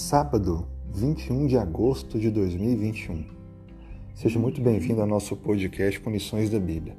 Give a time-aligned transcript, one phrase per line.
[0.00, 3.24] Sábado, 21 de agosto de 2021.
[4.14, 6.96] Seja muito bem-vindo ao nosso podcast com lições da Bíblia.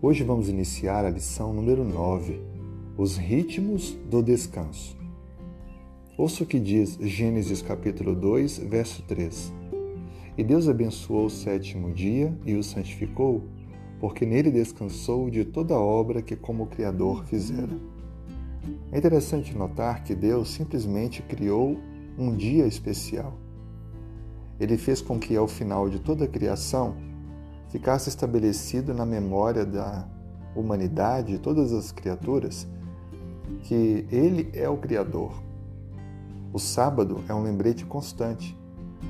[0.00, 2.40] Hoje vamos iniciar a lição número 9,
[2.96, 4.96] os ritmos do descanso.
[6.16, 9.52] Ouça o que diz Gênesis capítulo 2, verso 3.
[10.38, 13.44] E Deus abençoou o sétimo dia e o santificou,
[14.00, 17.78] porque nele descansou de toda a obra que como Criador fizera.
[18.90, 21.76] É interessante notar que Deus simplesmente criou
[22.20, 23.32] um dia especial.
[24.58, 26.94] Ele fez com que, ao final de toda a criação,
[27.70, 30.06] ficasse estabelecido na memória da
[30.54, 32.68] humanidade, todas as criaturas,
[33.62, 35.32] que Ele é o Criador.
[36.52, 38.58] O sábado é um lembrete constante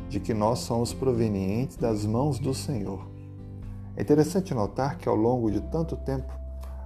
[0.08, 3.08] de que nós somos provenientes das mãos do Senhor.
[3.97, 6.33] É interessante notar que ao longo de tanto tempo,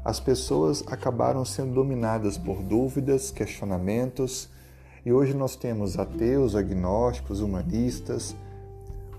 [0.02, 4.48] as pessoas acabaram sendo dominadas por dúvidas, questionamentos
[5.04, 8.34] e hoje nós temos ateus, agnósticos, humanistas,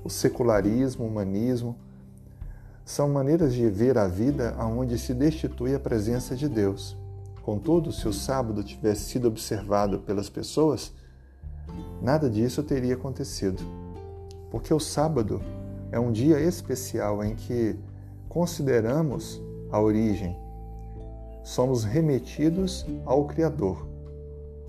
[0.03, 1.75] o secularismo, o humanismo.
[2.83, 6.97] São maneiras de ver a vida onde se destitui a presença de Deus.
[7.43, 10.91] Contudo, se o sábado tivesse sido observado pelas pessoas,
[12.01, 13.61] nada disso teria acontecido.
[14.49, 15.39] Porque o sábado
[15.91, 17.75] é um dia especial em que
[18.27, 19.39] consideramos
[19.71, 20.35] a origem,
[21.43, 23.94] somos remetidos ao Criador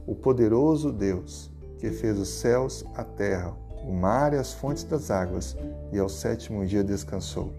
[0.07, 3.55] o poderoso Deus, que fez os céus, a terra,
[3.85, 5.57] o mar e as fontes das águas,
[5.93, 7.53] e ao sétimo dia descansou.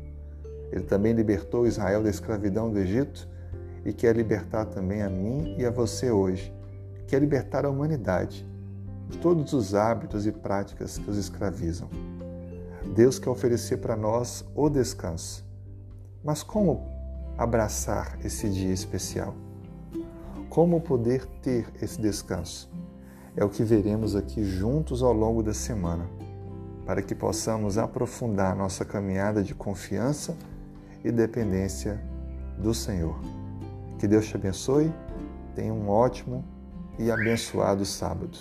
[0.71, 3.27] Ele também libertou Israel da escravidão do Egito
[3.85, 6.53] e quer libertar também a mim e a você hoje.
[7.07, 8.45] Quer libertar a humanidade
[9.07, 11.89] de todos os hábitos e práticas que os escravizam.
[12.93, 15.45] Deus quer oferecer para nós o descanso.
[16.23, 16.85] Mas como
[17.37, 19.46] abraçar esse dia especial?
[20.57, 22.67] Como poder ter esse descanso?
[23.35, 26.09] É o que veremos aqui juntos ao longo da semana,
[26.83, 30.35] para que possamos aprofundar nossa caminhada de confiança
[31.03, 32.03] e dependência
[32.57, 33.19] do Senhor.
[33.99, 34.91] Que Deus te abençoe,
[35.53, 36.43] tenha um ótimo
[36.97, 38.39] e abençoado sábado.